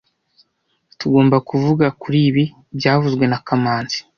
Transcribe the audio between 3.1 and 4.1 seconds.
na kamanzi